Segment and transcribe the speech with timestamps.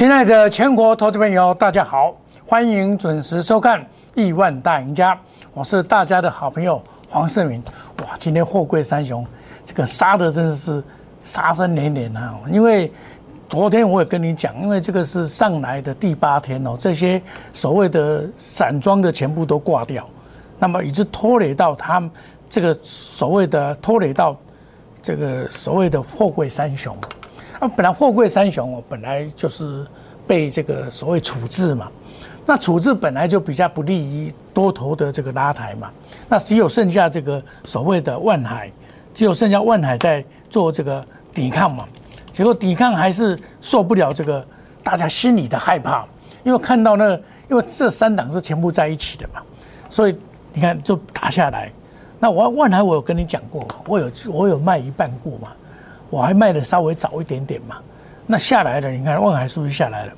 [0.00, 2.16] 亲爱的全国投资朋友，大家好，
[2.46, 3.78] 欢迎准时收看
[4.14, 5.14] 《亿万大赢家》，
[5.52, 7.62] 我是大家的好朋友黄世明。
[7.98, 9.26] 哇，今天货柜三雄
[9.62, 10.82] 这个杀的真的是
[11.22, 12.34] 杀声连连啊！
[12.50, 12.90] 因为
[13.46, 17.20] 昨天我也跟你讲，因为这个是上来的第八天哦，这些
[17.52, 20.08] 所谓的散装的全部都挂掉，
[20.58, 22.10] 那么已经拖累到他们
[22.48, 24.34] 这个所谓的拖累到
[25.02, 26.96] 这个所谓的货柜三雄。
[27.58, 29.86] 啊，本来货柜三雄哦，本来就是
[30.30, 31.90] 被这个所谓处置嘛，
[32.46, 35.90] 那处置本来就比较不利于多头的这个拉抬嘛，
[36.28, 38.70] 那只有剩下这个所谓的万海，
[39.12, 41.04] 只有剩下万海在做这个
[41.34, 41.84] 抵抗嘛，
[42.30, 44.46] 结果抵抗还是受不了这个
[44.84, 46.06] 大家心里的害怕，
[46.44, 47.10] 因为看到那，
[47.48, 49.42] 因为这三档是全部在一起的嘛，
[49.88, 50.16] 所以
[50.52, 51.68] 你看就打下来。
[52.20, 55.48] 那我万海我有跟你讲过，我有我有卖一半过嘛。
[56.08, 57.78] 我还卖的稍微早一点点嘛，
[58.26, 60.12] 那下来了，你看万海是不是下来了？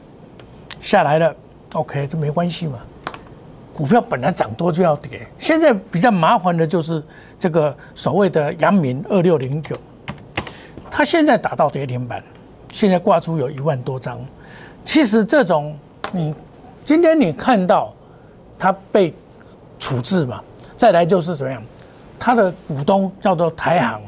[0.83, 1.35] 下来了
[1.75, 2.79] ，OK，这没关系嘛。
[3.73, 7.03] 股票本来涨多就要跌，现在比较麻烦的就是
[7.39, 9.75] 这个所谓的阳明二六零九，
[10.91, 12.23] 它现在打到跌停板，
[12.73, 14.19] 现在挂出有一万多张。
[14.85, 15.75] 其实这种
[16.11, 16.35] 你
[16.85, 17.95] 今天你看到
[18.59, 19.15] 它被
[19.79, 20.43] 处置嘛，
[20.77, 21.63] 再来就是怎么样，
[22.19, 24.03] 它的股东叫做台行。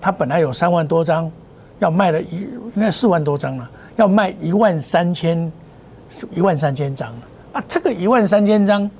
[0.00, 1.30] 他本来有三万多张，
[1.78, 2.40] 要卖了一
[2.74, 5.52] 应该四万多张了，要卖一万三千，
[6.32, 7.12] 一万三千张
[7.52, 7.62] 啊！
[7.68, 8.90] 这个一万三千张，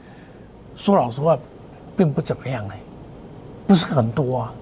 [0.75, 1.39] 说老实话，
[1.97, 2.79] 并不怎么样哎，
[3.67, 4.55] 不是很多啊。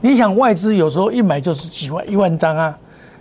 [0.00, 2.78] 你想外资有时候一买就是几万一万张啊，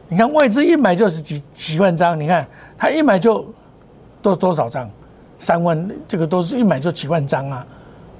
[0.07, 3.45] 你看外资一买就是几几万张，你看他一买就
[4.21, 4.89] 多多少张，
[5.37, 7.65] 三万，这个都是一买就几万张啊，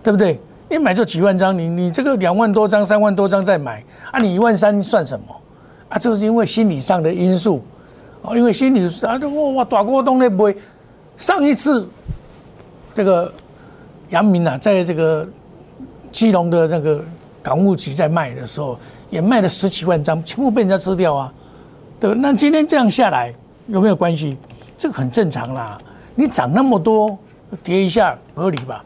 [0.04, 0.40] 对不对？
[0.70, 5.26] 一买就几万张，你你这个两万多张、三万多张再买啊，你一万三算什么
[5.88, 5.98] 啊？
[5.98, 7.64] 就是因为心理上的因素
[8.22, 10.56] 哦，因为心理啊，哇哇大股东那不会。
[11.18, 11.88] 上一次
[12.96, 13.32] 这个
[14.10, 15.28] 杨明啊，在这个
[16.12, 17.04] 基隆的那个
[17.44, 21.34] 港务局在卖的时候，也卖了十几万张，全部被人家吃掉啊。
[22.00, 23.34] 对，那今天这样下来
[23.68, 24.38] 有没有关系？
[24.78, 25.78] 这个很正常啦，
[26.16, 27.18] 你涨那么多，
[27.62, 28.84] 跌一下合理吧？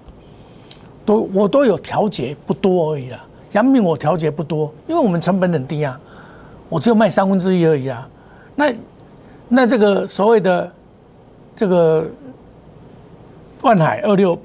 [1.06, 3.24] 都我都有调节，不多而已啦。
[3.52, 6.00] 阳明我调节不多，因为我们成本很低啊，
[6.68, 8.10] 我只有卖三分之一而已啊。
[8.56, 8.74] 那
[9.48, 10.72] 那这个所谓的
[11.56, 12.06] 这个
[13.62, 14.40] 万海二六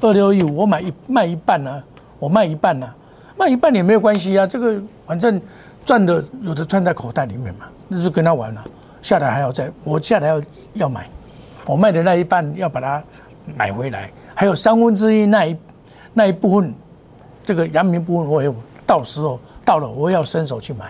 [0.00, 1.82] 二六一五，我买一卖一半呢，
[2.18, 2.88] 我卖一半呢，
[3.36, 4.46] 卖一半也没有关系啊。
[4.46, 5.40] 这个反正
[5.84, 8.64] 赚的有的赚在口袋里面嘛，那就跟他玩了。
[9.02, 10.42] 下来还要再，我下来要
[10.74, 11.08] 要买，
[11.66, 13.02] 我卖的那一半要把它
[13.56, 15.56] 买回来，还有三分之一那一。
[16.18, 16.74] 那一部分，
[17.44, 18.50] 这个阳明部分，我也
[18.86, 20.86] 到时候到了，我要伸手去买。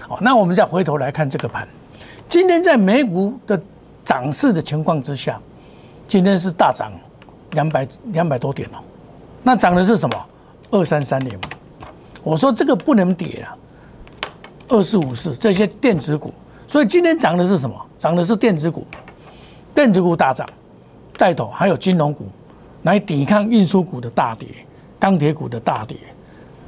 [0.00, 1.64] 好，那我们再回头来看这个盘。
[2.28, 3.60] 今天在美股的
[4.04, 5.40] 涨势的情况之下，
[6.06, 6.92] 今天是大涨
[7.52, 8.78] 两百两百多点哦。
[9.42, 10.26] 那涨的是什么？
[10.70, 11.38] 二三三零。
[12.22, 13.56] 我说这个不能跌啊。
[14.68, 16.32] 二四五四这些电子股，
[16.66, 17.76] 所以今天涨的是什么？
[17.98, 18.86] 涨的是电子股，
[19.74, 20.48] 电子股大涨，
[21.18, 22.26] 带头还有金融股。
[22.84, 24.46] 来抵抗运输股的大跌，
[24.98, 25.96] 钢铁股的大跌。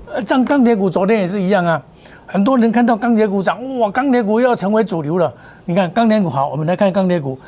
[0.06, 1.82] 呃，像钢铁股昨天也是一样啊，
[2.26, 5.32] 很多人看到钢铁股涨，哇，钢铁股又要成为主流了。
[5.64, 7.38] 你看钢铁股好，我们来看钢铁股，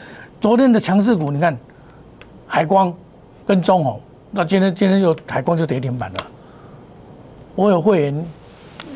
[0.40, 1.56] 昨天的强势股，你看
[2.46, 2.92] 海光
[3.44, 4.00] 跟中红，
[4.30, 6.18] 那今天今天又海光就跌停板了。
[7.56, 8.24] 我有会员，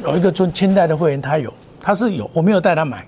[0.05, 3.05] 有一个尊清代的会员，他有，他是有，我没有带他买，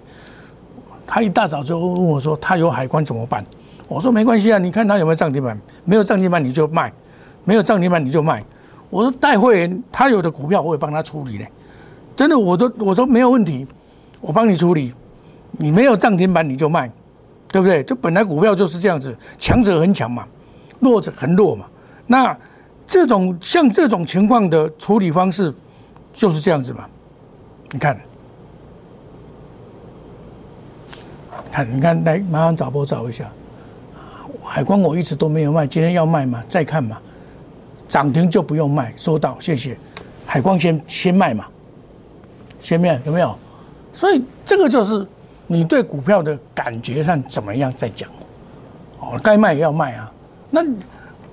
[1.07, 3.45] 他一大早就问我说，他有海光怎么办？
[3.87, 6.93] 我说没关系啊，你看他有没有涨停板，没有涨停板你就卖，
[7.45, 8.43] 没有涨停板你就卖。
[8.91, 11.45] 我说带会员他有的股票我会帮他处理的，
[12.17, 13.67] 真的我都我说没有问题，
[14.21, 14.93] 我帮你处理。
[15.53, 16.91] 你没有涨停板你就卖，
[17.49, 17.83] 对不对？
[17.85, 20.27] 就本来股票就是这样子，强者很强嘛，
[20.81, 21.67] 弱者很弱嘛。
[22.09, 22.37] 那
[22.87, 25.55] 这种像这种情况的处理方式
[26.13, 26.87] 就是这样子嘛。
[27.71, 28.01] 你看，
[31.53, 33.31] 看你看来麻烦找波找一下。
[34.43, 36.43] 海光我一直都没有卖，今天要卖嘛？
[36.49, 36.99] 再看嘛，
[37.89, 39.79] 涨停就不用卖，收到，谢谢。
[40.27, 41.47] 海光先先卖嘛，
[42.65, 43.37] 前面有没有？
[43.93, 45.07] 所以这个就是
[45.47, 48.09] 你对股票的感觉上怎么样在讲，
[48.99, 50.11] 哦，该卖也要卖啊。
[50.51, 50.63] 那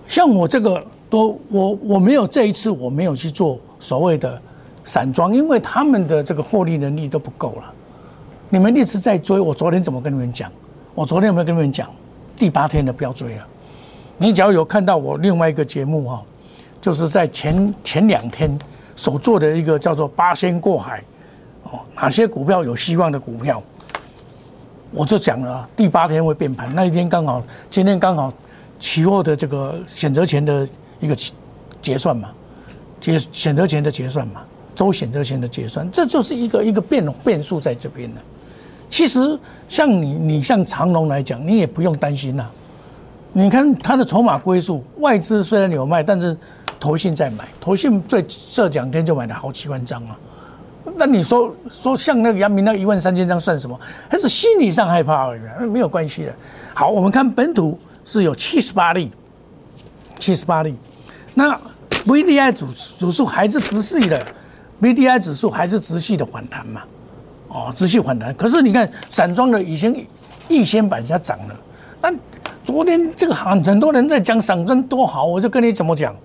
[0.07, 4.39] 像我这个都我我没有这一次我没有去做所谓的
[4.83, 7.73] 散装，因为他们的这个获利能力都不够了。
[8.49, 10.51] 你们一直在追，我昨天怎么跟你们讲？
[10.93, 11.89] 我昨天有没有跟你们讲？
[12.35, 13.47] 第八天的不要追了，
[14.17, 16.21] 你只要有看到我另外一个节目哈，
[16.81, 18.59] 就是在前前两天
[18.95, 21.01] 所做的一个叫做八仙过海，
[21.95, 23.61] 哪些股票有希望的股票，
[24.91, 28.33] 我就讲了，第八天会变盘，那一天刚好，今天刚好
[28.79, 30.67] 期货的这个选择权的
[30.99, 31.15] 一个
[31.81, 32.29] 结算嘛，
[32.99, 34.41] 结选择权的结算嘛，
[34.73, 38.21] 周选择权的结算，这就是一个一个变变数在这边的。
[38.89, 42.49] 其实像你你像长隆来讲，你也不用担心呐。
[43.33, 46.35] 你看它的筹码归数，外资虽然有卖，但是
[46.77, 50.19] 投信在买，投信最这两天就买了好几万张啊。
[50.95, 53.79] 那你说说像那个阳明那一万三千张算什么？
[54.09, 56.33] 还是心理上害怕而已，没有关系的。
[56.73, 59.11] 好，我们看本土是有七十八例，
[60.19, 60.75] 七十八例。
[61.33, 61.59] 那
[62.05, 62.65] V D I 指
[62.97, 64.25] 指数还是直系的
[64.79, 66.81] ，V D I 指数还是直系的反弹嘛？
[67.47, 68.33] 哦，直系反弹。
[68.35, 70.07] 可是你看散装的已经
[70.47, 71.55] 一千板下涨了，
[71.99, 72.15] 但。
[72.63, 76.15] 昨天这个很很多人在讲散装多好，我就跟你怎么讲？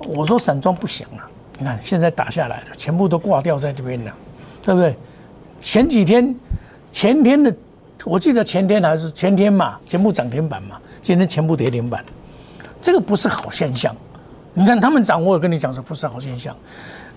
[0.00, 1.22] 我说散装不行了。
[1.58, 4.12] 你看现在打下来了，全部都挂掉在这边了，
[4.62, 4.96] 对不对？
[5.60, 6.34] 前几天
[6.90, 7.54] 前天的，
[8.04, 12.04] 我记得前天还是前天嘛，全部涨停板嘛，今天全部跌停板，
[12.82, 13.94] 这个不是好现象。
[14.52, 16.54] 你看他们涨，我有跟你讲说不是好现象。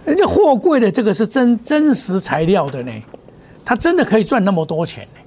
[0.05, 2.91] 人家货柜的这个是真真实材料的呢，
[3.65, 5.19] 他真的可以赚那么多钱呢。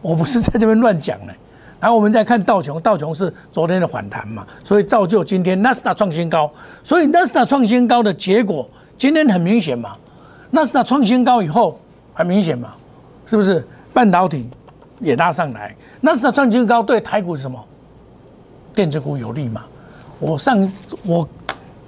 [0.00, 1.32] 我不是在这边乱讲呢。
[1.80, 6.50] 然后我们再看道琼，道琼是昨天的反弹嘛，所以造就今天纳斯达创新高。
[6.82, 9.96] 所以纳斯达创新高的结果，今天很明显嘛。
[10.50, 11.78] 纳斯达创新高以后，
[12.14, 12.74] 很明显嘛，
[13.26, 13.64] 是不是？
[13.92, 14.48] 半导体
[15.00, 15.74] 也拉上来。
[16.00, 17.64] 纳斯达创新高对台股是什么？
[18.74, 19.64] 电子股有利嘛？
[20.20, 20.72] 我上
[21.04, 21.28] 我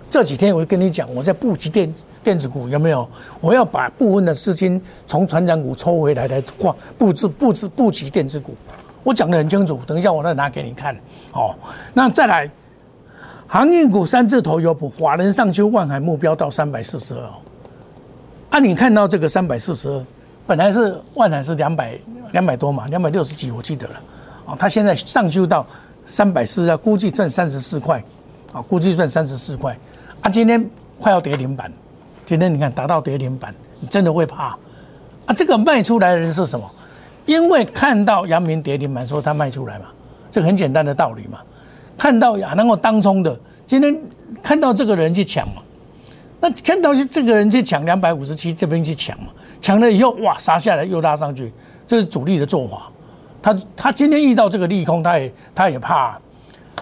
[0.09, 3.09] 这几天我就跟你讲，我在布局电电子股有没有？
[3.41, 8.55] 我要把部分的资金从船长股抽回来，来挂布置布置布局电子股。
[9.02, 10.94] 我讲的很清楚，等一下我再拿给你看。
[11.32, 11.55] 哦，
[11.94, 12.50] 那再来，
[13.47, 17.20] 航运股三字头有补，华人上修万海目标到三百四十二。
[18.50, 20.05] 啊，你看到这个三百四十二，
[20.47, 21.99] 本来是万海是两百
[22.32, 23.94] 两百多嘛，两百六十几我记得了。
[24.47, 25.67] 哦，它现在上修到
[26.05, 28.03] 三百四十二，估计赚三十四块。
[28.53, 29.76] 啊，估计赚三十四块。
[30.20, 30.69] 啊，今天
[30.99, 31.73] 快要跌停板，
[32.26, 34.56] 今天你看达到跌停板，你真的会怕。
[35.26, 36.69] 啊，这个卖出来的人是什么？
[37.31, 39.85] 因为看到阳明跌停板，说他卖出来嘛，
[40.32, 41.38] 这很简单的道理嘛。
[41.97, 43.97] 看到呀，然后当冲的，今天
[44.43, 45.62] 看到这个人去抢嘛，
[46.41, 49.27] 那看到是这个人去抢两百五十七这边去抢嘛，
[49.61, 51.53] 抢了以后哇杀下来又拉上去，
[51.87, 52.91] 这是主力的做法。
[53.41, 56.19] 他他今天遇到这个利空，他也他也怕，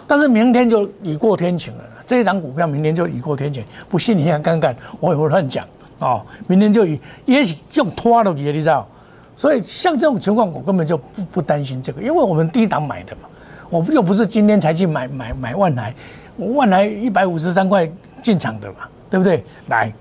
[0.07, 1.85] 但是明天就雨过天晴了。
[2.07, 5.67] 这一档股票明天就雨过天晴，不信你看看看，我也会乱讲
[5.99, 6.25] 哦。
[6.47, 8.89] 明天就雨也许用拖了，你知道。
[9.39, 13.29] 所以像这种情况，我根本就不不担心这个，因为我们低档买的嘛，
[13.71, 15.95] 我又不是今天才去买买买万来，
[16.39, 17.89] 万来一百五十三块
[18.21, 19.45] 进场的嘛，对不对？
[19.69, 19.93] 来，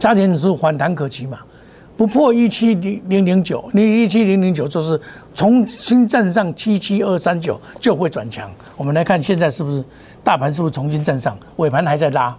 [0.00, 1.38] 加减指数反弹可期嘛，
[1.96, 5.00] 不破一七零零零九，你一七零零九就是
[5.32, 8.50] 重新站上七七二三九就会转强。
[8.76, 9.84] 我们来看现在是不是
[10.24, 12.36] 大盘是不是重新站上，尾盘还在拉，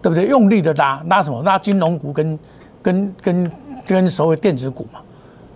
[0.00, 0.24] 对不对？
[0.24, 1.42] 用力的拉，拉什么？
[1.42, 2.38] 拉金融股跟
[2.82, 3.52] 跟跟。
[3.86, 5.00] 跟所谓电子股嘛，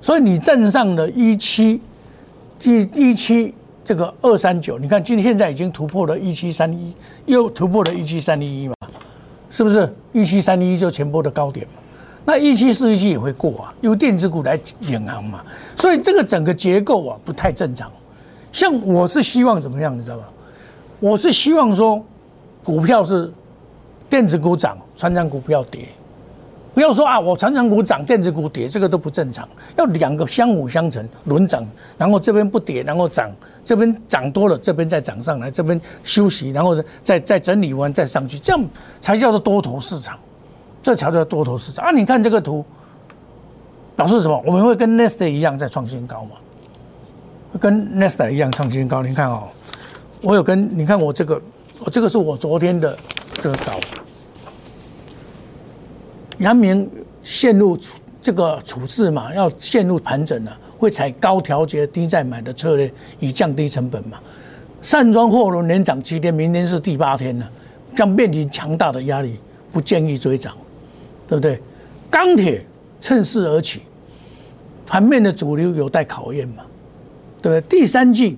[0.01, 1.81] 所以你站上了一七，
[2.59, 3.55] 即一七
[3.85, 6.95] 这个二三九，你看今现在已经突破了一七三一，
[7.27, 8.75] 又突破了一七三一一嘛，
[9.51, 9.93] 是不是？
[10.13, 11.75] 一七三一就前波的高点嘛，
[12.25, 15.43] 那一七四一七也会过啊，由电子股来领航嘛，
[15.77, 17.91] 所以这个整个结构啊不太正常。
[18.51, 20.25] 像我是希望怎么样，你知道吗？
[20.99, 22.03] 我是希望说，
[22.65, 23.31] 股票是
[24.09, 25.87] 电子股涨，船长股不要跌。
[26.77, 29.49] 不要说啊，我成长股涨，电子股跌，这个都不正常。
[29.79, 31.67] 要两个相辅相成，轮涨，
[31.97, 33.31] 然后这边不跌，然后涨，
[33.65, 38.63] 这边涨多了，这边再涨上来，这边休息，然后再再整理完再上去，这样
[39.01, 40.19] 才叫做多头市场。
[40.83, 41.91] 这才叫多头市场啊！
[41.91, 42.63] 你看这个图，
[43.97, 44.43] 表示什么？
[44.45, 46.37] 我们会跟 Nest 一样在创新高嘛？
[47.59, 49.03] 跟 Nest 一样创新高。
[49.03, 49.45] 你看哦，
[50.21, 51.41] 我有跟你看我这个，
[51.81, 52.95] 我这个是我昨天的
[53.33, 53.81] 这个稿。
[56.39, 56.89] 阳明
[57.23, 57.79] 陷入
[58.21, 64.19] 这个处置嘛，要陷入盘整了，会采高调节低再买的策略，以降低成本嘛。
[64.83, 67.51] 散装货轮连涨七天，明天是第八天了，
[67.97, 69.37] 将面临强大的压力，
[69.73, 70.55] 不建议追涨，
[71.29, 71.61] 对不对？
[72.11, 72.65] 钢铁
[73.01, 73.83] 趁势而起，
[74.87, 76.63] 盘面的主流有待考验嘛，
[77.41, 77.81] 对不对？
[77.81, 78.37] 第三季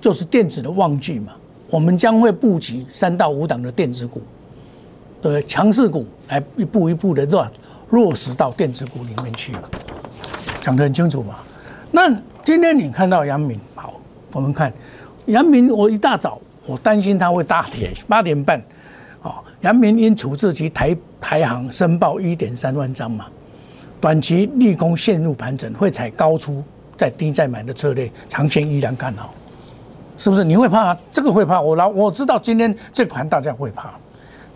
[0.00, 1.32] 就是电子的旺季嘛，
[1.68, 4.20] 我们将会布局三到五档的电子股。
[5.22, 7.48] 对强势股来一步一步的落
[7.90, 9.70] 落实到电子股里面去了，
[10.60, 11.36] 讲得很清楚嘛。
[11.92, 12.10] 那
[12.42, 13.94] 今天你看到阳明，好，
[14.32, 14.72] 我们看
[15.26, 18.60] 阳明，我一大早我担心它会大跌，八点半，
[19.20, 23.26] 好，阳明因处置其台台行申报一点三万张嘛，
[24.00, 26.64] 短期利空陷入盘整，会采高出
[26.96, 29.32] 在低再买的策略，长线依然看好，
[30.16, 30.42] 是不是？
[30.42, 30.96] 你会怕？
[31.12, 31.60] 这个会怕？
[31.60, 33.92] 我老我知道今天这盘大家会怕。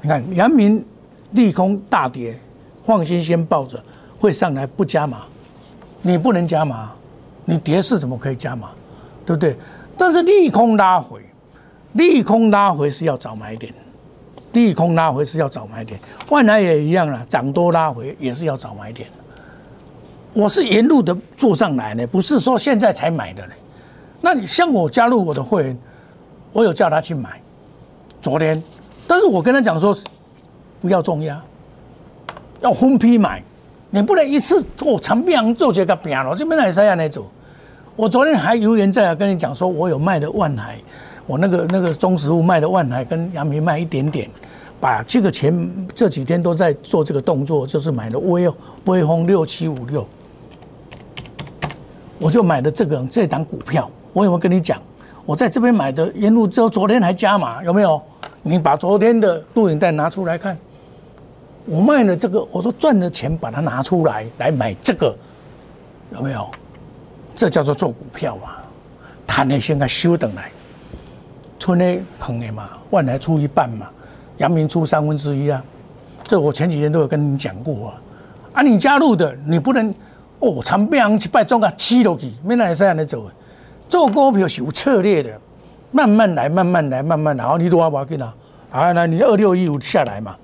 [0.06, 0.84] 你看，阳明
[1.32, 2.38] 利空大跌，
[2.84, 3.82] 放心先抱着，
[4.20, 5.22] 会上来不加码，
[6.00, 6.92] 你不能加码，
[7.44, 8.68] 你跌势怎么可以加码？
[9.26, 9.56] 对不对？
[9.98, 11.20] 但是利空拉回，
[11.94, 13.74] 利空拉回是要找买点，
[14.52, 15.98] 利空拉回是要找买点，
[16.30, 19.08] 万来也一样了，涨多拉回也是要找买点。
[20.34, 23.52] 我是沿路的做上来呢，不是说现在才买的呢。
[24.20, 25.76] 那你像我加入我的会员，
[26.52, 27.42] 我有叫他去买，
[28.22, 28.62] 昨天，
[29.06, 29.96] 但是我跟他讲说，
[30.80, 31.40] 不要重压，
[32.60, 33.42] 要分批买，
[33.90, 37.24] 你不能一次哦长兵做这个饼了，这边来这样来走。
[37.94, 40.76] 我昨天还油言在啊，跟你讲说，我有卖的万海，
[41.26, 44.28] 我那个那个中实物卖的万海跟阳明卖一点点，
[44.80, 48.48] 把这个钱这几天都在做这个动作，就是买的微
[48.86, 50.06] 微风六七五六。
[52.18, 54.80] 我就买的这个这档股票，我有没有跟你讲？
[55.24, 58.00] 我在这边买的，沿路之后昨天还加码，有没有？
[58.48, 60.56] 你把昨天的录影带拿出来看。
[61.64, 65.12] 我卖了这个，我说赚的钱把它拿出来来买这个，
[66.14, 66.48] 有没有？
[67.34, 68.52] 这叫做做股票嘛？
[69.26, 70.48] 谈的先该休等来，
[71.58, 73.90] 春的坑的嘛，万来出一半嘛，
[74.36, 75.60] 阳明出三分之一啊。
[76.22, 78.00] 这我前几天都有跟你讲过啊。
[78.52, 79.92] 啊，你加入的，你不能。
[80.38, 83.28] 哦，长兵一拜中个七落去，没那是这样的走。
[83.88, 85.30] 做股票是有策略的，
[85.96, 87.42] 慢慢来，慢慢来，慢慢来。
[87.42, 88.26] 好，你多少把给他？
[88.70, 90.36] 啊，那你二六一五下来嘛？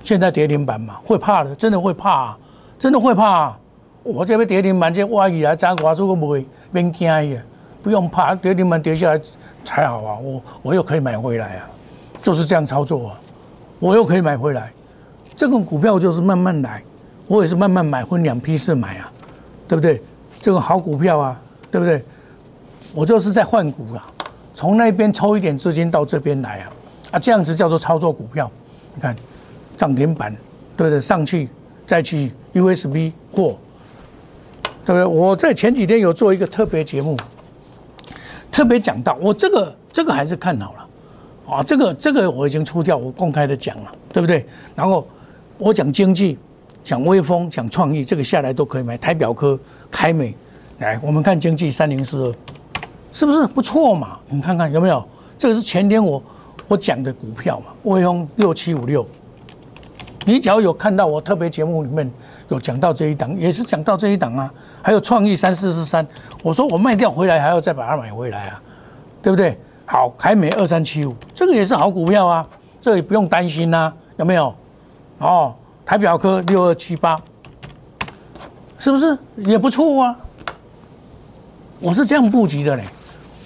[0.00, 2.38] 现在跌停板嘛，会怕的，真的会怕，啊
[2.76, 3.28] 真的会怕。
[3.28, 3.58] 啊
[4.02, 7.40] 我这边跌停板这挖起来，咱挂住个不会，别惊呀，
[7.80, 9.20] 不用怕，跌停板跌下来
[9.62, 10.18] 才好啊。
[10.18, 11.70] 我我又可以买回来啊，
[12.20, 13.20] 就是这样操作啊，
[13.78, 14.68] 我又可以买回来。
[15.36, 16.82] 这种股票就是慢慢来。
[17.28, 19.12] 我也是慢慢买，分两批次买啊，
[19.68, 20.02] 对不对？
[20.40, 21.40] 这个好股票啊，
[21.70, 22.02] 对不对？
[22.92, 24.10] 我就是在换股啊，
[24.60, 26.72] 从那边抽一点资金到这边来啊，
[27.12, 28.50] 啊，这样子叫做操作股票。
[28.94, 29.16] 你看
[29.74, 30.30] 涨停板，
[30.76, 31.00] 对不对？
[31.00, 31.48] 上去
[31.86, 33.56] 再去 USB 货，
[34.84, 35.06] 对不对？
[35.06, 37.16] 我在前几天有做一个特别节目，
[38.52, 40.86] 特别讲到我这个这个还是看好了
[41.56, 44.44] 啊，这个这个我已经出掉，我公开的讲了，对不对？
[44.74, 45.08] 然后
[45.56, 46.36] 我讲经济。
[46.84, 48.96] 讲威风，讲创意，这个下来都可以买。
[48.96, 49.58] 台表科、
[49.90, 50.34] 开美，
[50.80, 52.34] 来，我们看经济三零四二，
[53.12, 54.18] 是不是不错嘛？
[54.28, 55.04] 你看看有没有？
[55.38, 56.22] 这个是前天我
[56.68, 59.06] 我讲的股票嘛，威风六七五六。
[60.26, 62.10] 你只要有看到我特别节目里面
[62.48, 64.52] 有讲到这一档，也是讲到这一档啊。
[64.82, 66.06] 还有创意三四四三，
[66.42, 68.62] 我说我卖掉回来还要再把它买回来啊，
[69.22, 69.58] 对不对？
[69.86, 72.46] 好，凯美二三七五，这个也是好股票啊，
[72.80, 74.54] 这也不用担心呐，有没有？
[75.18, 75.54] 哦。
[75.82, 77.20] 台表科六二七八，
[78.78, 80.16] 是不是也不错啊？
[81.80, 82.84] 我是这样布局的嘞，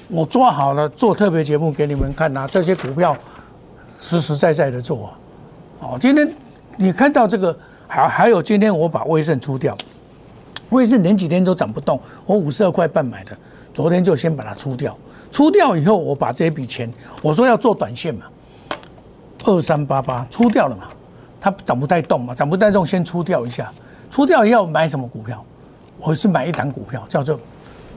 [0.09, 3.17] 我抓好了做特别节目给你们看呐，这些股票
[3.99, 5.19] 实实在在的做啊。
[5.81, 6.31] 哦，今天
[6.77, 7.57] 你看到这个，
[7.87, 9.77] 还还有今天我把威盛出掉，
[10.71, 13.37] 威盛连几天都涨不动，我五十二块半买的，
[13.73, 14.97] 昨天就先把它出掉，
[15.31, 16.93] 出掉以后我把这笔钱，
[17.23, 18.27] 我说要做短线嘛，
[19.45, 20.85] 二三八八出掉了嘛。
[21.41, 22.35] 它涨不带动嘛？
[22.35, 23.71] 涨不带动，先出掉一下。
[24.11, 25.45] 出掉要买什么股票？
[25.99, 27.39] 我是买一档股票，叫做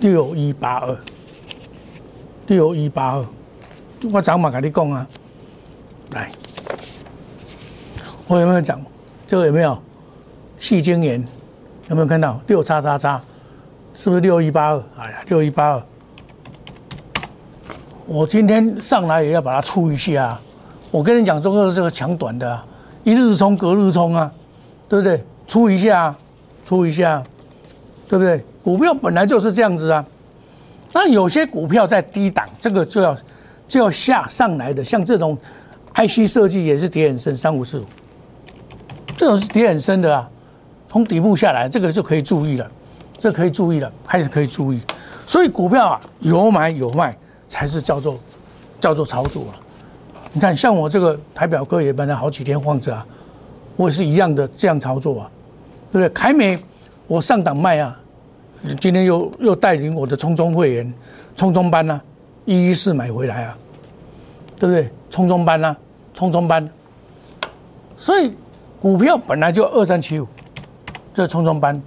[0.01, 0.97] 六一八二。
[2.47, 3.25] 六一八二，
[4.11, 5.05] 我早嘛跟你讲啊。
[6.11, 6.31] 来，
[8.27, 8.81] 我有没有讲？
[9.25, 9.77] 这个有没有？
[10.55, 11.23] 细晶圆
[11.89, 12.39] 有没有看到？
[12.47, 13.21] 六叉叉叉，
[13.93, 14.83] 是不是六一八二？
[14.97, 15.83] 哎呀，六一八二。
[18.05, 20.39] 我今天上来也要把它出一下。
[20.89, 22.63] 我跟你讲，这个是个强短的。
[23.03, 24.31] 一日冲，隔日冲啊，
[24.87, 25.21] 对不对？
[25.45, 26.15] 出一下，
[26.63, 27.21] 出一下，
[28.07, 28.41] 对不对？
[28.63, 30.05] 股票本来就是这样子啊。
[30.93, 33.17] 那有些股票在低档，这个就要
[33.67, 35.37] 就要下上来的，像这种
[35.95, 37.85] IC 设计也是跌很深，三五四五，
[39.17, 40.29] 这种是跌很深的啊。
[40.89, 42.71] 从底部下来，这个就可以注意了，
[43.19, 44.79] 这可以注意了，开始可以注意。
[45.25, 47.15] 所以股票啊，有买有卖
[47.49, 48.17] 才是叫做
[48.79, 49.55] 叫做操作了。
[50.31, 53.05] 你看，像我这个台表哥也本来好几天放着啊，
[53.75, 55.31] 我也是一样的这样操作啊，
[55.91, 56.09] 对不对？
[56.13, 56.57] 凯美
[57.05, 57.99] 我上档卖啊，
[58.79, 60.93] 今天又又带领我的冲冲会员
[61.35, 62.01] 冲冲班呢，
[62.45, 63.57] 一一四买回来啊，
[64.59, 64.89] 对不对？
[65.09, 65.75] 冲冲班呢，
[66.13, 66.69] 冲冲班，
[67.95, 68.33] 所以
[68.79, 70.27] 股票本来就二三七五，
[71.13, 71.81] 这冲冲班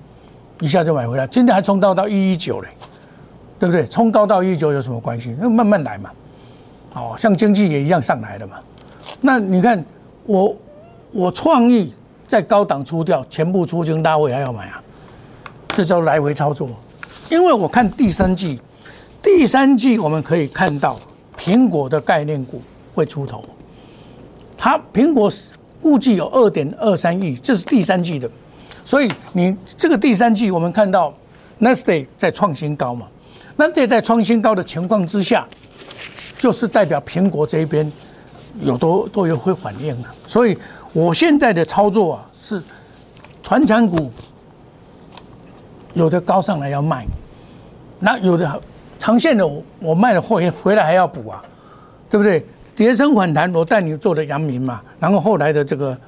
[0.60, 2.68] 一下就买回来，今天还冲到到一一九嘞，
[3.58, 3.86] 对不对？
[3.86, 5.36] 冲高到一一九有什么关系？
[5.38, 6.10] 那慢慢来嘛。
[6.94, 8.56] 哦，像经济也一样上来的嘛，
[9.20, 9.84] 那你看
[10.24, 10.56] 我
[11.12, 11.94] 我创意
[12.26, 14.82] 在高档出掉，全部出清，大位还要买啊，
[15.72, 16.68] 这叫来回操作，
[17.30, 18.60] 因为我看第三季，
[19.22, 20.98] 第三季我们可以看到
[21.38, 22.60] 苹果的概念股
[22.94, 23.42] 会出头，
[24.58, 25.30] 它苹果
[25.80, 28.28] 估计有二点二三亿，这是第三季的，
[28.84, 31.14] 所以你这个第三季我们看到
[31.60, 33.06] Next Day 在创新高嘛，
[33.56, 35.46] 那这在创新高的情况之下，
[36.36, 37.90] 就是代表苹果这一边
[38.60, 40.58] 有多多有会反应了，所以
[40.92, 42.60] 我现在的操作啊是
[43.42, 44.10] 传产股。
[45.94, 47.06] 有的高上来要卖，
[47.98, 48.60] 那有的
[48.98, 51.42] 长线的我我卖了货也回来还要补啊，
[52.08, 52.44] 对不对？
[52.76, 55.98] 跌升反弹我带你做的阳明嘛，然后后来的这个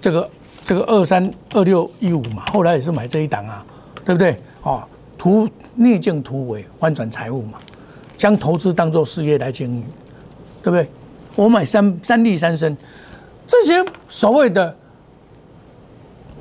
[0.00, 0.30] 这个
[0.64, 3.64] 这个二三二六一五嘛，后来也是买这一档啊，
[4.04, 4.36] 对不对？
[4.62, 4.82] 哦，
[5.16, 7.58] 图逆境突围，翻转财务嘛，
[8.18, 9.84] 将投资当做事业来经营，
[10.62, 10.88] 对不对？
[11.36, 12.76] 我买三三利三升，
[13.46, 14.76] 这些所谓的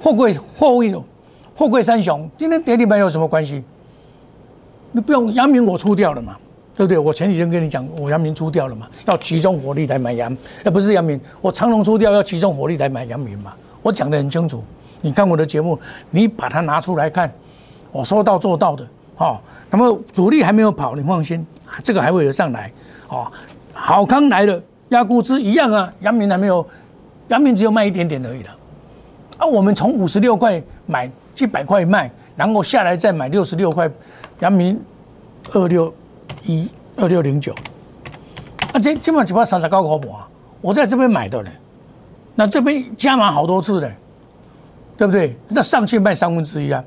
[0.02, 1.00] 货柜货运。
[1.60, 3.62] 货柜三雄今天跌停板有什么关系？
[4.94, 6.38] 你不用阳明我出掉了嘛，
[6.74, 6.98] 对不对？
[6.98, 13.54] 我前几天跟你讲，我阳明出掉了嘛，要集中火力来买阳，而不是阳明，我长隆出掉要集中火力来买阳明嘛。
[13.82, 14.64] 我讲的很清楚，
[15.02, 15.78] 你看我的节目，
[16.12, 17.30] 你把它拿出来看，
[17.92, 18.88] 我说到做到的，
[19.18, 19.42] 好。
[19.70, 21.46] 那么主力还没有跑，你放心，
[21.84, 22.72] 这个还会有上来，
[23.10, 23.30] 哦。
[23.74, 26.66] 好康来了，压估值一样啊，阳明还没有，
[27.28, 28.50] 阳明只有卖一点点而已了，
[29.40, 31.12] 啊，我们从五十六块买。
[31.40, 33.90] 七百块卖，然后下来再买六十六块，
[34.42, 34.78] 阳明
[35.54, 35.94] 二六
[36.44, 37.56] 一二六零九，
[38.74, 40.28] 啊，这基本上只怕三十高股啊，
[40.60, 41.50] 我在这边买的呢，
[42.36, 43.90] 那这边加码好多次呢，
[44.98, 45.34] 对不对？
[45.48, 46.84] 那上去卖三分之一啊，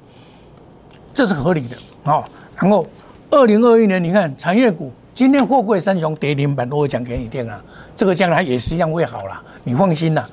[1.15, 2.23] 这是合理的啊。
[2.55, 2.87] 然后
[3.31, 7.59] 二零二一年，你看产业股今天货柜三雄跌停板，我讲给你听啊，
[7.97, 10.29] 这个将来也是一样会好了，你放心啦，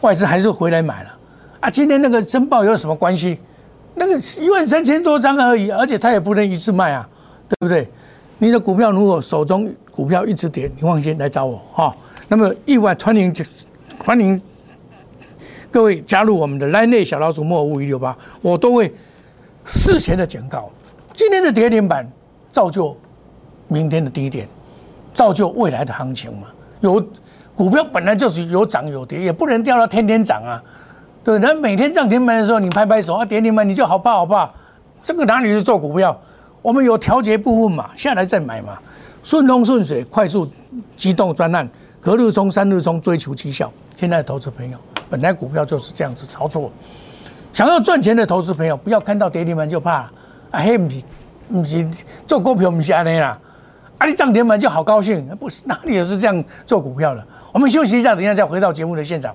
[0.00, 1.16] 外资还是回来买了
[1.60, 1.70] 啊。
[1.70, 3.38] 今天那个申报有什么关系？
[3.94, 7.08] 那个一万三千多张而已，而且他也不能一次卖啊，
[7.48, 7.86] 对不对？
[8.38, 11.94] 你的股票如果手中股票一直跌，你放心来找我哈。
[12.28, 13.34] 那么意外欢迎
[13.98, 14.40] 欢迎
[15.70, 18.94] 各位加入我们的 Line 内小老鼠莫五一六八，我都会
[19.64, 20.70] 事前的警告。
[21.14, 22.10] 今天的跌停板
[22.50, 22.96] 造就
[23.68, 24.48] 明天的低点，
[25.12, 26.46] 造就未来的行情嘛。
[26.80, 27.04] 有
[27.54, 30.62] 股票本来就是有涨有跌，也不能掉到天天涨啊。
[31.22, 34.50] 对，那每天涨停板的时候，你拍拍手啊，跌停板你就好怕好怕。
[35.02, 36.18] 这个哪里是做股票？
[36.62, 38.78] 我们有调节部分嘛，下来再买嘛，
[39.22, 40.50] 顺风顺水，快速
[40.96, 41.68] 机动专案，
[42.00, 43.70] 隔日冲三日冲，追求绩效。
[43.96, 44.78] 现在的投资朋友，
[45.10, 46.70] 本来股票就是这样子操作。
[47.52, 50.10] 想要赚钱的投资朋友，不要看到跌停板就怕
[50.50, 50.60] 啊！
[50.60, 51.02] 嘿，不是，
[51.50, 51.86] 不是
[52.26, 53.38] 做股票不是安尼啦，
[53.98, 57.26] 啊，你涨停板就好高兴，不是哪里也是这样做股票的。
[57.52, 59.34] 我们休息一下，等一下再回到节目的现场。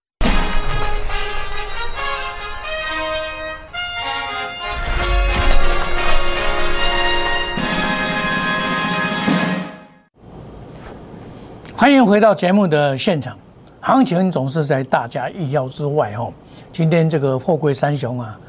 [11.81, 13.35] 欢迎回到节目的现场，
[13.79, 16.31] 行情总是在大家意料之外哈。
[16.71, 18.39] 今天这个货柜三雄啊，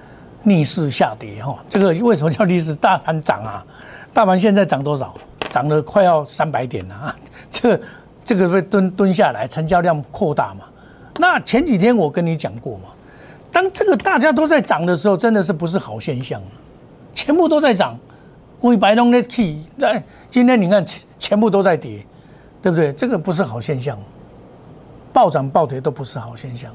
[0.42, 1.57] 逆势下跌哈。
[1.66, 2.77] 这个为什么叫逆势？
[2.77, 3.64] 大盘涨啊，
[4.12, 5.14] 大盘现在涨多少？
[5.49, 7.16] 涨了快要三百点了啊。
[7.51, 7.81] 这
[8.23, 10.66] 这个被蹲蹲下来，成交量扩大嘛。
[11.16, 12.90] 那前几天我跟你讲过嘛，
[13.51, 16.38] 当这个大家都在涨的时候，真的是不是好现象？
[17.14, 17.99] 全部都在涨，
[18.61, 20.85] 灰白龙的 key，那今天你看
[21.18, 22.05] 全部都在跌。
[22.62, 22.92] 对不对？
[22.92, 23.98] 这个不是好现象，
[25.12, 26.72] 暴涨暴跌都不是好现象。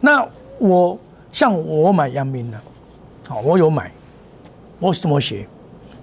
[0.00, 0.26] 那
[0.58, 0.98] 我
[1.30, 2.60] 像我买阳明的，
[3.28, 3.90] 好，我有买，
[4.80, 5.46] 我怎么写？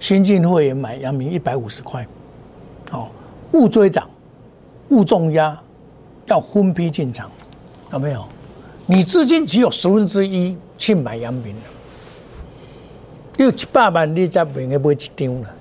[0.00, 2.06] 先进会员买阳明一百五十块，
[2.90, 3.10] 好，
[3.52, 4.08] 勿追涨，
[4.88, 5.60] 勿重压，
[6.26, 7.30] 要分批进场，
[7.92, 8.24] 有没有？
[8.86, 11.54] 你资金只有十分之一去买阳明
[13.36, 15.54] 的，有一百万，你才袂用买一张了，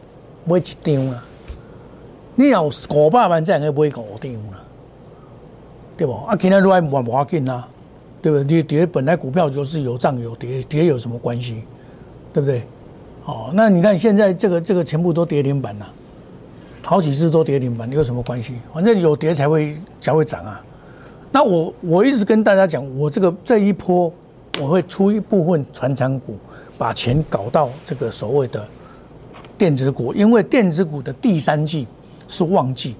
[0.45, 1.23] 买一张啦。
[2.39, 4.61] 你有五百万，才用买五张啦，
[5.97, 6.13] 对不？
[6.13, 7.67] 啊，今天都还无无要紧啦，
[8.21, 8.57] 对不对？
[8.57, 11.63] 你跌本来股票就是有涨有跌，跌有什么关系？
[12.31, 12.61] 对不对？
[13.25, 15.91] 哦，那你看现在这个这个全部都跌停板了，
[16.85, 18.53] 好几次都跌停板，有什么关系？
[18.71, 20.63] 反正有跌才会才会涨啊。
[21.31, 24.13] 那我我一直跟大家讲，我这个这一波
[24.61, 26.37] 我会出一部分传产股，
[26.77, 28.63] 把钱搞到这个所谓的
[29.57, 31.87] 电子股，因为电子股的第三季
[32.27, 32.95] 是旺季。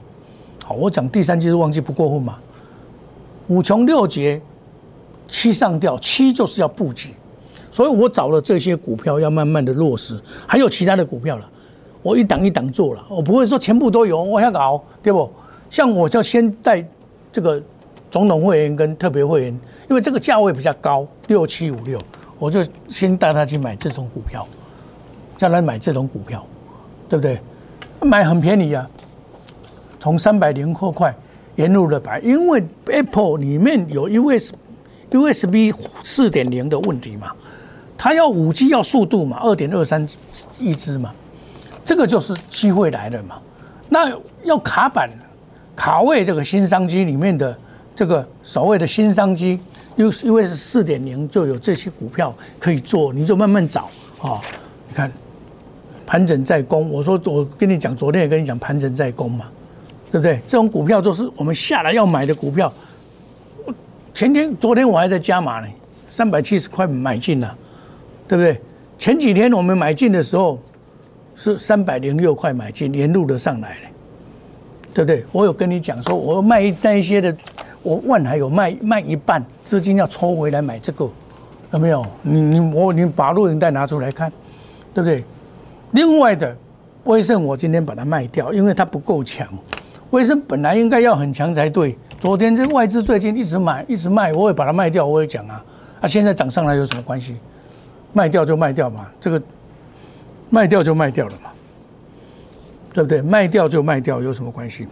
[0.64, 2.38] 好，我讲第三季是旺季不过分嘛？
[3.48, 4.42] 五穷六绝，
[5.28, 7.10] 七上吊，七就是要布局。
[7.70, 11.48] 所以我找了这些股票，要慢慢的落实，还有其他的股票了，
[12.02, 15.30] 我一档一档做了，我不会说全部都有，我要搞，对不？
[15.70, 16.84] 像我就先带
[17.32, 17.62] 这个
[18.10, 19.60] 总统会员跟特别会员，
[19.90, 22.00] 因为这个价位比较高，六七五六，
[22.40, 24.48] 我就先带他去买这种股票，
[25.38, 26.46] 再来买这种股票，
[27.08, 27.40] 对不对？
[28.02, 28.90] 买很便宜啊，
[30.08, 31.14] 从三百零多块
[31.58, 34.54] 沿路的买，因为 Apple 里面有 US
[35.12, 37.34] USB 四点零的问题嘛。
[37.98, 40.08] 它要五 G 要速度嘛，二点二三
[40.60, 41.14] 一支嘛，
[41.84, 43.38] 这个就是机会来了嘛。
[43.90, 44.10] 那
[44.46, 45.10] 要卡板
[45.76, 47.58] 卡位这个新商机里面的
[47.94, 49.60] 这个所谓的新商机，
[49.98, 53.90] 因因为是四点零就有这些股票可以做，你就慢慢找
[54.22, 54.42] 啊。
[54.88, 55.12] 你看
[56.06, 59.48] 盘整在攻，我说我跟你讲，昨天也跟你讲盘整在攻嘛，
[60.12, 60.40] 对不对？
[60.48, 62.72] 这种股票都是我们下来要买的股票。
[64.14, 65.68] 前天、昨天我还在加码呢，
[66.10, 67.58] 三百七十块买进了。
[68.30, 68.60] 对不对？
[68.98, 70.60] 前几天我们买进的时候
[71.34, 73.90] 是三百零六块买进，连路的上来了，
[74.94, 75.24] 对不对？
[75.32, 77.34] 我有跟你讲说，我卖那一些的，
[77.82, 81.10] 我万还有卖卖一半，资金要抽回来买这个，
[81.72, 82.06] 有没有？
[82.22, 84.30] 你你我你把录影带拿出来看，
[84.94, 85.24] 对不对？
[85.92, 86.54] 另外的
[87.06, 89.48] 威盛，我今天把它卖掉，因为它不够强。
[90.12, 95.64] 威盛本来应该要很强才对，昨天这外资最近一直买一直卖，我也把它卖掉，我也讲啊，
[96.02, 97.36] 啊现在涨上来有什么关系？
[98.14, 99.42] 卖掉就卖掉嘛，这个
[100.50, 101.52] 卖掉就卖掉了嘛，
[102.94, 103.22] 对不对？
[103.22, 104.88] 卖掉就卖掉有什么关系？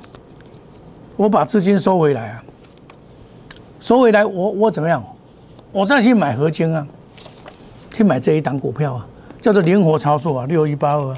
[1.15, 2.43] 我把资金收回来啊，
[3.79, 5.01] 收回来，我我怎么样？
[5.71, 6.85] 我再去买合金啊，
[7.89, 9.07] 去买这一档股票啊，
[9.39, 11.17] 叫做灵活操作啊，六一八二，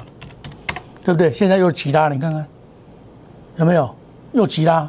[1.04, 1.32] 对不对？
[1.32, 2.46] 现在又其他，你看看
[3.58, 3.94] 有没有？
[4.32, 4.88] 又急啦，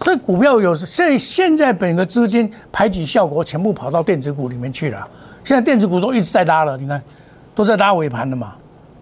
[0.00, 5.08] 所以股票有现现在整个资金排挤效果全部跑到电子股里面去了。
[5.44, 7.00] 现在电子股都一直在拉了，你看，
[7.54, 8.54] 都在拉尾盘了嘛。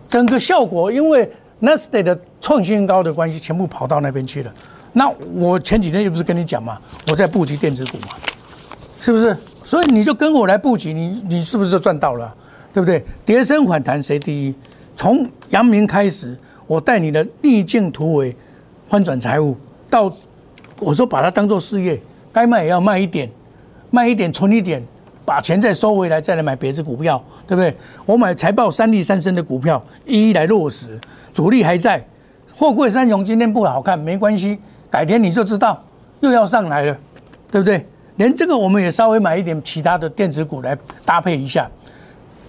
[0.07, 1.29] 整个效果因为
[1.61, 4.53] n e s t a 的创新高的关系，全部跑到那边去了。
[4.93, 6.79] 那我前几天又不是跟你讲嘛，
[7.11, 8.09] 我在布局电子股嘛，
[9.01, 9.35] 是不是？
[9.65, 12.33] 所以你就跟我来布局，你你是不是就赚到了？
[12.75, 13.03] 对不对？
[13.25, 14.55] 跌升反弹谁第一？
[14.97, 16.37] 从阳明开始，
[16.67, 18.37] 我带你的逆境突围，
[18.93, 19.57] 翻转财务，
[19.89, 20.13] 到
[20.79, 21.99] 我说把它当做事业，
[22.31, 23.27] 该卖也要卖一点，
[23.91, 24.83] 卖一点存一点。
[25.25, 27.75] 把钱再收回来，再来买别只股票，对不对？
[28.05, 31.01] 我买财报三利三升的股票，一一来落实，
[31.33, 32.05] 主力还在。
[32.55, 34.59] 货柜三雄今天不好看，没关系，
[34.91, 35.83] 改天你就知道
[36.21, 36.95] 又要上来了，
[37.51, 37.87] 对不对？
[38.17, 41.67] 连这个我们也稍微买一点其他的电子股来搭配一下。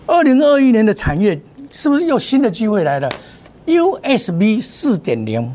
[0.06, 1.40] 二零二一年的产业
[1.72, 3.10] 是不是又新的机会来了
[3.66, 5.50] ？USB 四点零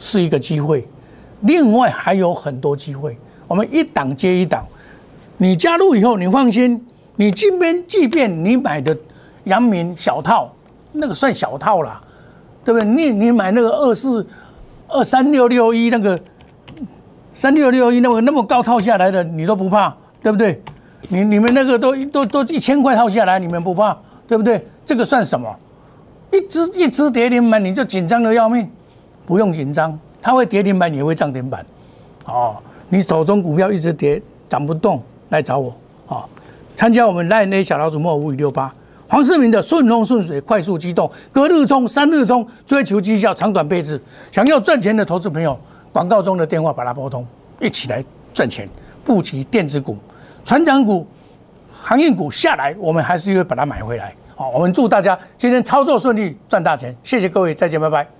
[0.00, 0.88] 是一个机会，
[1.42, 4.66] 另外还有很多机会，我们一档接一档。
[5.36, 6.84] 你加入以后，你放心，
[7.16, 8.96] 你这边即便你买的
[9.44, 10.52] 阳明小套，
[10.92, 12.00] 那个算小套啦，
[12.64, 12.88] 对不对？
[12.88, 14.26] 你你买那个二四
[14.88, 16.18] 二三六六一那个
[17.30, 20.60] 三六六一那个那么高套下来的，你都不怕，对不对？
[21.08, 24.66] 你你们那个都都都一千块套下来，你们不怕，对不对？
[24.84, 25.54] 这个算什么？
[26.32, 28.70] 一只一只跌停板你就紧张的要命，
[29.30, 31.64] 不用紧张，它会跌停板也会涨停板，
[32.24, 32.56] 哦，
[32.88, 35.00] 你手中股票一直跌涨不动。
[35.30, 35.72] 来找我
[36.08, 36.26] 啊！
[36.74, 38.74] 参加我们赖内小老鼠莫五五六八
[39.06, 45.56] 黄世明的顺风顺水快速机动隔日冲三日冲追求绩效长短配置，想要赚钱的投资朋友，
[45.92, 47.24] 广告中的电话把它拨通，
[47.60, 48.68] 一起来赚钱，
[49.04, 49.96] 布局电子股、
[50.44, 51.06] 船长股、
[51.80, 54.12] 航运股下来，我们还是会把它买回来。
[54.34, 56.92] 好，我们祝大家今天操作顺利，赚大钱！
[57.04, 58.19] 谢谢各位，再见，拜拜。